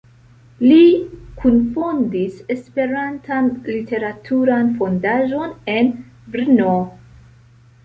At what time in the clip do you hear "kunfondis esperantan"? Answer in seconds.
1.43-3.51